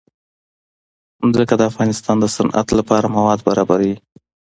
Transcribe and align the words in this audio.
ځمکه 1.33 1.55
د 1.57 1.61
افغانستان 1.71 2.15
د 2.19 2.25
صنعت 2.35 2.67
لپاره 2.79 3.13
مواد 3.15 3.39
برابروي. 3.47 3.95